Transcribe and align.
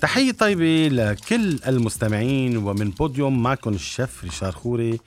تحية 0.00 0.32
طيبة 0.32 0.88
لكل 0.88 1.58
المستمعين 1.66 2.56
ومن 2.56 2.90
بوديوم 2.90 3.42
معكم 3.42 3.74
الشيف 3.74 4.24
ريشار 4.24 4.52
خوري. 4.52 5.00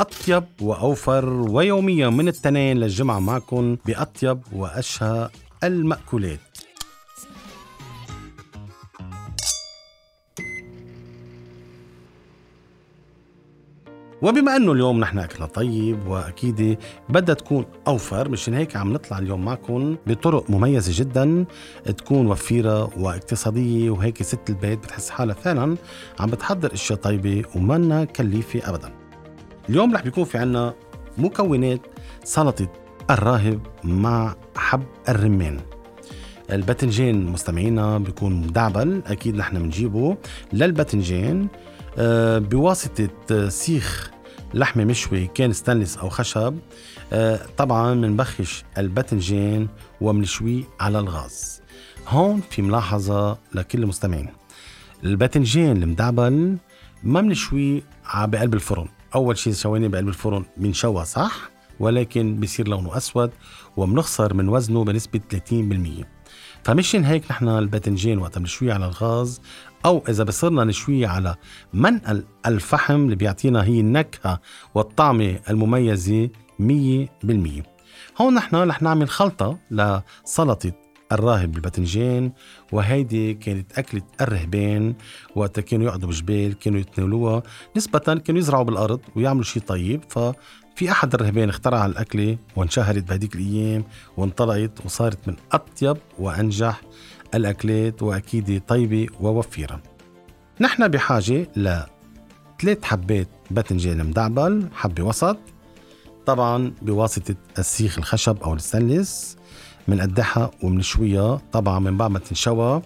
أطيب 0.00 0.44
وأوفر 0.60 1.28
ويوميا 1.28 2.08
من 2.08 2.28
التنين 2.28 2.78
للجمعة 2.78 3.18
معكم 3.18 3.76
بأطيب 3.86 4.40
وأشهى 4.52 5.28
المأكولات. 5.64 6.47
وبما 14.22 14.56
أنه 14.56 14.72
اليوم 14.72 15.00
نحن 15.00 15.18
أكلنا 15.18 15.46
طيب 15.46 16.06
وأكيد 16.06 16.78
بدها 17.08 17.34
تكون 17.34 17.64
أوفر 17.86 18.28
مشان 18.28 18.54
هيك 18.54 18.76
عم 18.76 18.92
نطلع 18.92 19.18
اليوم 19.18 19.44
معكم 19.44 19.96
بطرق 20.06 20.50
مميزة 20.50 20.92
جدا 21.02 21.44
تكون 21.84 22.26
وفيرة 22.26 22.98
واقتصادية 22.98 23.90
وهيك 23.90 24.22
ست 24.22 24.50
البيت 24.50 24.78
بتحس 24.78 25.10
حالها 25.10 25.34
فعلا 25.34 25.76
عم 26.20 26.30
بتحضر 26.30 26.72
أشياء 26.74 26.98
طيبة 26.98 27.44
ومنا 27.56 28.04
كليفة 28.04 28.68
ابدا. 28.70 28.92
اليوم 29.68 29.94
رح 29.94 30.02
بيكون 30.02 30.24
في 30.24 30.38
عنا 30.38 30.74
مكونات 31.18 31.80
سلطة 32.24 32.72
الراهب 33.10 33.60
مع 33.84 34.34
حب 34.56 34.82
الرمان. 35.08 35.60
الباذنجان 36.52 37.26
مستمعينا 37.26 37.98
بيكون 37.98 38.32
مدعبل 38.32 39.02
أكيد 39.06 39.36
نحن 39.36 39.58
بنجيبه 39.58 40.16
للباذنجان 40.52 41.48
بواسطة 42.38 43.48
سيخ 43.48 44.10
لحمة 44.54 44.84
مشوي 44.84 45.26
كان 45.26 45.52
ستانلس 45.52 45.96
أو 45.98 46.08
خشب 46.08 46.58
آه، 47.12 47.40
طبعا 47.56 47.94
بنبخش 47.94 48.64
الباذنجان 48.78 49.68
وبنشويه 50.00 50.64
على 50.80 50.98
الغاز. 50.98 51.62
هون 52.08 52.40
في 52.50 52.62
ملاحظة 52.62 53.38
لكل 53.54 53.82
المستمعين. 53.82 54.28
الباذنجان 55.04 55.82
المدعبل 55.82 56.56
ما 57.02 57.20
بنشويه 57.20 57.82
بقلب 58.14 58.54
الفرن. 58.54 58.88
أول 59.14 59.38
شيء 59.38 59.52
شويناه 59.52 59.88
بقلب 59.88 60.08
الفرن 60.08 60.44
بنشوى 60.56 61.04
صح؟ 61.04 61.50
ولكن 61.80 62.40
بصير 62.40 62.68
لونه 62.68 62.96
أسود 62.96 63.30
وبنخسر 63.76 64.34
من 64.34 64.48
وزنه 64.48 64.84
بنسبة 64.84 65.20
30% 65.50 66.04
فمشان 66.68 67.04
هيك 67.04 67.30
نحن 67.30 67.48
الباذنجان 67.48 68.18
وقت 68.18 68.38
بنشويه 68.38 68.72
على 68.72 68.86
الغاز 68.86 69.40
أو 69.86 70.04
إذا 70.08 70.24
بصرنا 70.24 70.64
نشويه 70.64 71.06
على 71.06 71.34
منقل 71.72 72.24
الفحم 72.46 72.94
اللي 72.94 73.16
بيعطينا 73.16 73.64
هي 73.64 73.80
النكهة 73.80 74.40
والطعمة 74.74 75.40
المميزة 75.50 76.28
100% 76.60 76.64
هون 78.20 78.34
نحن 78.34 78.56
رح 78.56 78.82
نعمل 78.82 79.08
خلطة 79.08 79.58
لسلطة 79.70 80.72
الراهب 81.12 81.52
بالباذنجان 81.52 82.32
وهيدي 82.72 83.34
كانت 83.34 83.78
أكلة 83.78 84.02
الرهبان. 84.20 84.94
وقت 85.34 85.60
كانوا 85.60 85.86
يقعدوا 85.86 86.08
بجبال 86.08 86.58
كانوا 86.58 86.80
يتناولوها. 86.80 87.42
نسبة 87.76 87.98
كانوا 87.98 88.40
يزرعوا 88.40 88.64
بالأرض 88.64 89.00
ويعملوا 89.16 89.44
شيء 89.44 89.62
طيب. 89.62 90.00
ففي 90.08 90.90
أحد 90.90 91.14
الرهبان 91.14 91.48
اخترع 91.48 91.86
الأكلة 91.86 92.38
وانشهرت 92.56 93.08
بهديك 93.08 93.34
الأيام 93.34 93.84
وانطلقت 94.16 94.84
وصارت 94.84 95.28
من 95.28 95.36
أطيب 95.52 95.96
وأنجح 96.18 96.80
الأكلات 97.34 98.02
وأكيد 98.02 98.62
طيبة 98.68 99.06
ووفيرة. 99.20 99.82
نحن 100.60 100.88
بحاجة 100.88 101.48
ل 101.56 101.80
ثلاث 102.62 102.84
حبات 102.84 103.28
باذنجان 103.50 104.06
مدعبل 104.06 104.68
حبة 104.74 105.02
وسط. 105.02 105.36
طبعا 106.26 106.72
بواسطة 106.82 107.34
السيخ 107.58 107.98
الخشب 107.98 108.36
أو 108.42 108.54
الستانلس. 108.54 109.36
بنقدحها 109.88 110.50
وبنشويها 110.62 111.40
طبعا 111.52 111.78
من 111.78 111.96
بعد 111.96 112.10
ما 112.10 112.18
تنشوى 112.18 112.82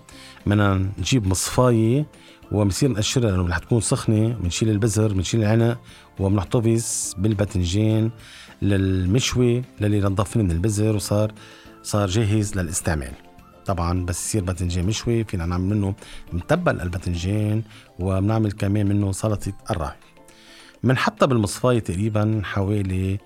بدنا 0.47 0.89
نجيب 0.99 1.27
مصفاية 1.27 2.07
وبنصير 2.53 2.91
نقشرها 2.91 3.31
لأنه 3.31 3.49
رح 3.49 3.59
تكون 3.59 3.81
سخنة. 3.81 4.29
بنشيل 4.29 4.69
البزر 4.71 5.13
بنشيل 5.13 5.41
العنق 5.41 5.79
وبنحتفظ 6.21 7.15
بالباذنجان 7.19 8.11
للمشوي 8.63 9.63
للي 9.81 10.01
نضفني 10.01 10.43
من 10.43 10.51
البزر 10.51 10.97
وصار 10.97 11.33
صار 11.83 12.09
جاهز 12.09 12.59
للاستعمال. 12.59 13.13
طبعا 13.67 14.07
بس 14.07 14.27
يصير 14.27 14.45
باذنجان 14.45 14.87
مشوي 14.87 15.25
فينا 15.25 15.47
نعمل 15.47 15.65
منه 15.65 15.95
متبل 16.33 16.81
الباذنجان 16.81 17.63
وبنعمل 17.99 18.53
كمان 18.53 18.87
منه 18.87 19.13
سلطة 19.13 19.53
الراي. 19.71 19.97
بنحطها 20.85 21.27
بالمصفاية 21.27 21.79
تقريبا 21.79 22.43
حوالي 22.45 23.19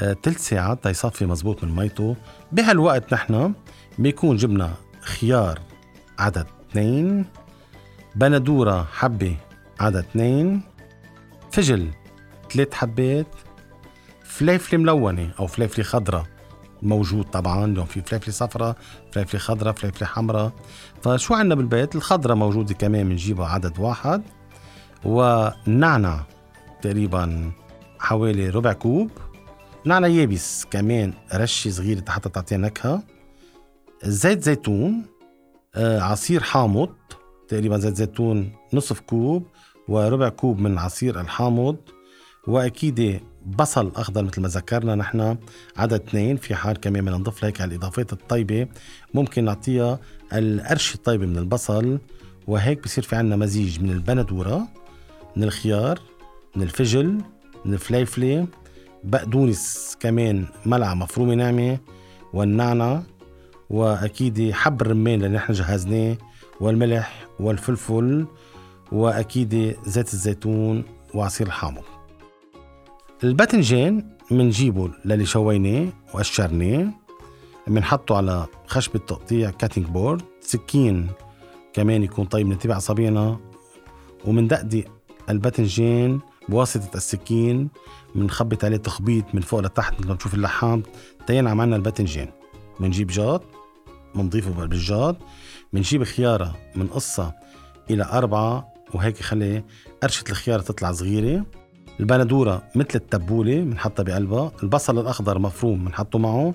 آه، 0.00 0.16
ساعات 0.36 0.82
تيصفي 0.82 1.26
مزبوط 1.26 1.64
من 1.64 1.76
ميته 1.76 2.16
بهالوقت 2.52 3.14
نحن 3.14 3.52
بيكون 3.98 4.36
جبنا 4.36 4.74
خيار 5.00 5.60
عدد 6.18 6.46
اثنين 6.70 7.26
بندورة 8.14 8.88
حبة 8.92 9.36
عدد 9.80 9.96
اثنين 9.96 10.62
فجل 11.52 11.90
ثلاث 12.52 12.74
حبات 12.74 13.26
فليفلة 14.24 14.78
ملونة 14.78 15.30
أو 15.38 15.46
فليفلة 15.46 15.84
خضراء 15.84 16.26
موجود 16.82 17.24
طبعا. 17.24 17.64
اليوم 17.64 17.86
في 17.86 18.00
فليفله 18.00 18.34
صفراء 18.34 18.76
فليفله 19.12 19.40
خضراء 19.40 19.74
فليفله 19.74 20.08
حمراء. 20.08 20.52
فشو 21.02 21.34
عندنا 21.34 21.54
بالبيت؟ 21.54 21.96
الخضراء 21.96 22.36
موجودة 22.36 22.74
كمان 22.74 23.08
بنجيبها 23.08 23.46
عدد 23.46 23.78
واحد. 23.78 24.22
ونعنع 25.04 26.20
تقريبا 26.82 27.52
حوالي 27.98 28.48
ربع 28.48 28.72
كوب. 28.72 29.10
نعنع 29.84 30.06
يابس 30.06 30.64
كمان 30.70 31.12
رشة 31.34 31.70
صغيرة 31.70 32.04
حتى 32.08 32.28
تعطيها 32.28 32.58
نكهة. 32.58 33.02
زيت 34.04 34.42
زيتون 34.42 35.06
آه 35.74 36.00
عصير 36.00 36.42
حامض 36.42 36.88
تقريبا 37.48 37.78
زيت 37.78 37.96
زيتون 37.96 38.52
نصف 38.72 39.00
كوب 39.00 39.46
وربع 39.88 40.28
كوب 40.28 40.58
من 40.58 40.78
عصير 40.78 41.20
الحامض. 41.20 41.76
وأكيد 42.46 43.20
بصل 43.46 43.92
أخضر 43.96 44.24
مثل 44.24 44.40
ما 44.40 44.48
ذكرنا 44.48 44.94
نحن 44.94 45.36
عدد 45.76 45.92
اثنين 45.92 46.36
في 46.36 46.54
حال 46.54 46.80
كمان 46.80 47.04
بدنا 47.04 47.16
نضيف 47.16 47.44
هيك 47.44 47.60
على 47.60 47.74
الإضافات 47.74 48.12
الطيبة. 48.12 48.66
ممكن 49.14 49.44
نعطيها 49.44 49.98
القرش 50.32 50.94
الطيبة 50.94 51.26
من 51.26 51.38
البصل 51.38 51.98
وهيك 52.46 52.84
بصير 52.84 53.04
في 53.04 53.16
عنا 53.16 53.36
مزيج 53.36 53.80
من 53.80 53.90
البندورة 53.90 54.68
من 55.36 55.42
الخيار 55.42 56.00
من 56.56 56.62
الفجل 56.62 57.22
من 57.64 57.74
الفليفلة. 57.74 58.46
بقدونس 59.04 59.96
كمان 60.00 60.44
ملعقه 60.66 60.94
مفرومه 60.94 61.34
ناعمه 61.34 61.78
والنعنع 62.32 63.02
وأكيد 63.70 64.52
حب 64.52 64.82
الرمان 64.82 65.14
اللي 65.14 65.36
نحن 65.36 65.52
جهزناه 65.52 66.16
والملح 66.60 67.26
والفلفل 67.40 68.26
وأكيد 68.92 69.76
زيت 69.86 70.14
الزيتون 70.14 70.84
وعصير 71.14 71.46
الحامض. 71.46 71.82
الباذنجان 73.24 74.16
بنجيبه 74.30 74.90
للي 75.04 75.26
شويناه 75.26 75.88
وقشرناه 76.14 76.88
بنحطه 77.66 78.16
على 78.16 78.46
خشبة 78.66 78.98
تقطيع 78.98 79.50
cutting 79.50 79.86
board 79.86 80.22
سكين 80.40 81.08
كمان 81.72 82.02
يكون 82.02 82.24
طيب 82.24 82.46
ننتبه 82.46 82.76
أصابعنا 82.76 83.38
ومندقدق 84.24 84.84
الباذنجان 85.30 86.20
بواسطة 86.48 86.96
السكين 86.96 87.68
بنخبط 88.14 88.64
عليه 88.64 88.76
تخبيط 88.76 89.24
من 89.34 89.40
فوق 89.40 89.60
لتحت 89.60 89.94
مثل 90.00 90.08
ما 90.08 90.14
بتشوف 90.14 90.34
اللحام 90.34 90.82
تين 91.26 91.48
عملنا 91.48 91.76
الباذنجان. 91.76 92.28
بنجيب 92.80 93.06
جاط 93.06 93.42
بنضيفه 94.14 94.50
بالجاط 94.50 95.16
بنجيب 95.72 96.04
خيارة 96.04 96.56
بنقصها 96.76 97.34
إلى 97.90 98.04
أربعة 98.04 98.72
وهيك 98.94 99.22
خلي 99.22 99.64
قرشة 100.02 100.24
الخيارة 100.30 100.62
تطلع 100.62 100.92
صغيرة. 100.92 101.46
البندورة 102.00 102.62
مثل 102.74 102.88
التبولة 102.94 103.60
بنحطها 103.60 104.02
بقلبها. 104.02 104.52
البصل 104.62 104.98
الأخضر 104.98 105.38
مفروم 105.38 105.84
بنحطه 105.84 106.18
معه. 106.18 106.54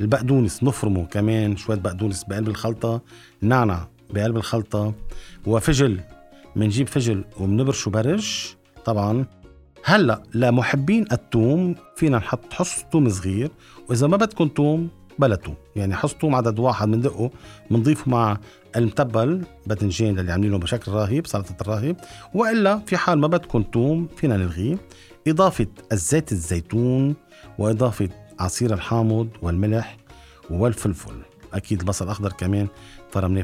البقدونس 0.00 0.62
نفرمه 0.62 1.04
كمان 1.04 1.56
شوية 1.56 1.78
بقدونس 1.78 2.24
بقلب 2.24 2.48
الخلطة. 2.48 3.00
النعنع 3.42 3.88
بقلب 4.10 4.36
الخلطة. 4.36 4.94
وفجل 5.46 6.00
بنجيب 6.56 6.88
فجل 6.88 7.24
وبنبرشه 7.40 7.88
برج 7.88 8.54
طبعا 8.84 9.26
هلا 9.84 10.22
لمحبين 10.34 11.04
التوم 11.12 11.74
فينا 11.96 12.18
نحط 12.18 12.52
حص 12.52 12.84
توم 12.92 13.08
صغير 13.08 13.50
وإذا 13.88 14.06
ما 14.06 14.16
بدكم 14.16 14.48
توم 14.48 14.88
بلا 15.18 15.36
توم. 15.36 15.54
يعني 15.76 15.94
حص 15.94 16.14
توم 16.14 16.34
عدد 16.34 16.58
واحد 16.58 16.88
بندقه 16.88 17.30
بنضيفه 17.70 18.10
مع 18.10 18.38
المتبل 18.76 19.44
باذنجان 19.66 20.18
اللي 20.18 20.32
عاملينه 20.32 20.58
بشكل 20.58 20.92
راهب 20.92 21.26
سلطة 21.26 21.54
الراهب 21.60 21.96
وإلا 22.34 22.78
في 22.78 22.96
حال 22.96 23.18
ما 23.18 23.26
بدكم 23.26 23.62
توم 23.62 24.08
فينا 24.16 24.36
نلغيه. 24.36 24.78
إضافة 25.28 25.66
الزيت 25.92 26.32
الزيتون 26.32 27.14
وإضافة 27.58 28.08
عصير 28.40 28.74
الحامض 28.74 29.28
والملح 29.42 29.96
والفلفل. 30.50 31.14
أكيد 31.54 31.80
البصل 31.80 32.04
الأخضر 32.04 32.32
كمان 32.32 32.68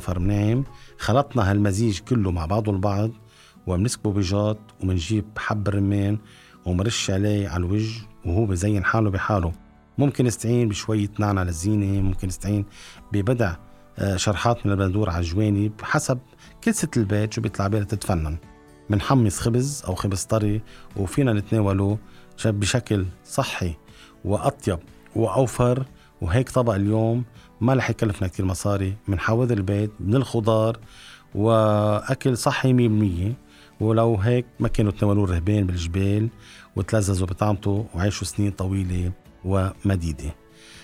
فرم 0.00 0.26
ناعم 0.26 0.64
خلطنا 0.99 1.50
هالمزيج 1.50 1.99
كله 1.99 2.31
مع 2.31 2.46
بعضه 2.46 2.73
البعض. 2.73 3.11
وبنسكبه 3.69 4.12
بجاط 4.12 4.59
وبنجيب 4.82 5.25
حب 5.38 5.69
الرمان 5.69 6.19
ومرش 6.67 7.11
عليه 7.11 7.49
على 7.49 7.65
الوجه 7.65 8.00
وهو 8.26 8.47
بزين 8.47 8.85
حاله 8.85 9.11
بحاله. 9.11 9.53
ممكن 9.99 10.25
نستعين 10.25 10.69
بشوية 10.69 11.09
نعنع 11.19 11.43
للزينة 11.43 12.03
ممكن 12.03 12.29
نستعين 12.29 12.65
ببدع 13.12 13.55
آه، 13.99 14.17
شرحات 14.17 14.67
من 14.67 14.73
البندور 14.73 15.11
على 15.11 15.19
الجوانب 15.19 15.73
حسب 15.82 16.19
كل 16.65 16.75
ست 16.75 16.97
البيت 16.97 17.32
شو 17.32 17.41
بيطلع 17.41 17.69
بيها 17.69 17.85
تتفنن. 17.85 18.37
بنحمص 18.91 19.41
خبز 19.41 19.82
أو 19.88 19.94
خبز 19.94 20.23
طري 20.23 20.62
وفينا 20.97 21.32
نتناوله 21.32 21.99
بشكل 22.44 23.06
صحي 23.25 23.75
وأطيب 24.25 24.79
وأوفر 25.17 25.85
وهيك 26.20 26.50
طبق 26.50 26.75
اليوم 26.75 27.25
ما 27.61 27.75
رح 27.75 27.91
يكلفنا 27.91 28.29
كتير 28.29 28.44
مصاري. 28.47 28.97
من 29.09 29.20
حواضر 29.20 29.56
البيت 29.56 29.91
من 30.00 30.15
الخضار 30.15 30.79
وأكل 31.35 32.37
صحي 32.37 32.73
مية 32.73 32.88
بالمية. 32.88 33.48
ولو 33.81 34.17
هيك 34.17 34.47
ما 34.61 34.69
كانوا 34.69 34.93
تناولوه 34.93 35.25
الرهبان 35.25 35.67
بالجبال 35.67 36.29
وتلذذوا 36.77 37.27
بطعمته 37.27 37.87
وعيشوا 37.95 38.27
سنين 38.27 38.51
طويلة 38.51 39.13
ومديدة. 39.45 40.35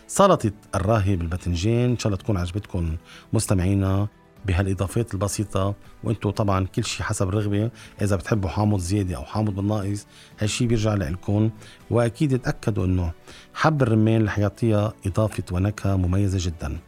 سلطة 0.07 0.53
الراهب 0.75 1.21
الباذنجان 1.21 1.91
إن 1.91 1.99
شاء 1.99 2.07
الله 2.07 2.23
تكون 2.23 2.37
عجبتكم 2.37 2.97
مستمعينا 3.33 4.09
بهالإضافات 4.47 5.15
البسيطة. 5.15 5.75
وأنتم 6.05 6.31
طبعا 6.31 6.67
كل 6.67 6.85
شيء 6.85 7.07
حسب 7.07 7.29
الرغبه 7.29 7.71
إذا 8.03 8.17
بتحبوا 8.17 8.49
حامض 8.49 8.79
زيادة 8.79 9.17
أو 9.17 9.25
حامض 9.25 9.55
بالناقص 9.55 10.07
هالشيء 10.41 10.69
بيرجع 10.69 10.95
لكم 10.95 11.51
وأكيد 11.91 12.39
تأكدوا 12.39 12.87
إنه 12.87 13.13
حب 13.55 13.83
الرمان 13.83 14.25
رح 14.25 14.39
يعطيها 14.39 14.93
إضافة 15.07 15.43
ونكهة 15.53 15.97
مميزة 15.97 16.39
جدا. 16.41 16.79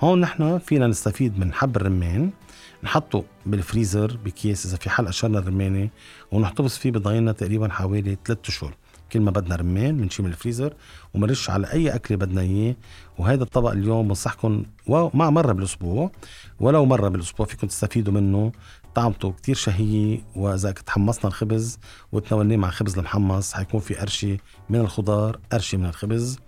هون 0.00 0.20
نحن 0.20 0.58
فينا 0.58 0.86
نستفيد 0.86 1.38
من 1.38 1.52
حب 1.52 1.76
الرمان. 1.76 2.30
نحطه 2.84 3.24
بالفريزر 3.46 4.16
بكيس 4.24 4.66
إذا 4.66 4.76
في 4.76 4.90
حلقه 4.90 5.10
شرنا 5.10 5.38
الرمانه 5.38 5.88
ونحتفظ 6.32 6.68
فيه 6.68 6.90
بضايلنا 6.90 7.32
تقريبا 7.32 7.68
حوالي 7.68 8.18
3 8.24 8.48
أشهر. 8.48 8.74
كل 9.12 9.20
ما 9.20 9.30
بدنا 9.30 9.56
رمان 9.56 9.96
بنشيل 9.96 10.24
من 10.24 10.30
الفريزر 10.30 10.74
ومنرش 11.14 11.50
على 11.50 11.72
أي 11.72 11.94
أكلة 11.94 12.16
بدنا 12.16 12.40
إياه. 12.40 12.76
وهذا 13.18 13.42
الطبق 13.42 13.70
اليوم 13.70 14.08
بنصحكم 14.08 14.62
مع 14.88 15.30
مرة 15.30 15.52
بالأسبوع 15.52 16.10
ولو 16.60 16.84
مرة 16.84 17.08
بالأسبوع 17.08 17.46
فيكم 17.46 17.66
تستفيدوا 17.66 18.12
منه. 18.12 18.52
طعمته 18.94 19.32
كتير 19.32 19.54
شهية 19.54 20.20
وإذا 20.36 20.70
تحمصنا 20.70 21.26
الخبز 21.26 21.78
وتناولناه 22.12 22.56
مع 22.56 22.70
خبز 22.70 22.98
المحمص 22.98 23.52
حيكون 23.52 23.80
في 23.80 23.94
قرشة 23.94 24.38
من 24.70 24.80
الخضار 24.80 25.40
قرشة 25.52 25.78
من 25.78 25.86
الخبز. 25.86 26.38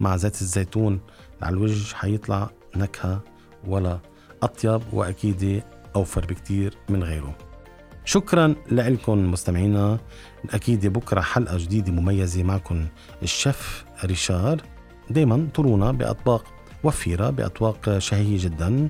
مع 0.00 0.16
زيت 0.16 0.42
الزيتون 0.42 1.00
على 1.42 1.52
الوجه 1.52 1.94
حيطلع 1.94 2.50
نكهة 2.76 3.24
ولا 3.66 3.98
أطيب 4.42 4.82
وأكيد 4.92 5.62
أوفر 5.96 6.26
بكتير 6.26 6.74
من 6.88 7.04
غيره. 7.04 7.36
شكرا 8.04 8.54
لكم 8.70 9.30
مستمعينا. 9.32 9.98
أكيد 10.50 10.86
بكرة 10.86 11.20
حلقة 11.20 11.58
جديدة 11.58 11.92
مميزة 11.92 12.42
معكم 12.42 12.86
الشيف 13.22 13.84
ريشار. 14.04 14.62
دايما 15.10 15.48
طرونا 15.54 15.92
بأطباق 15.92 16.44
وفيرة 16.84 17.30
بأطباق 17.30 17.98
شهية 17.98 18.38
جدا. 18.40 18.88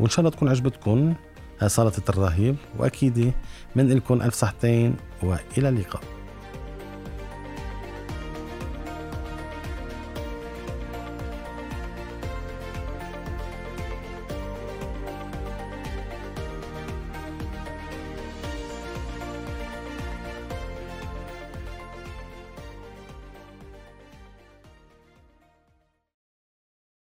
وإن 0.00 0.10
شاء 0.10 0.20
الله 0.20 0.30
تكون 0.30 0.48
عجبتكم 0.48 1.14
سلطة 1.66 2.10
الراهب 2.10 2.56
وأكيد 2.78 3.32
من 3.76 3.92
لكم 3.92 4.22
ألف 4.22 4.34
صحتين 4.34 4.96
وإلى 5.22 5.68
اللقاء. 5.68 6.02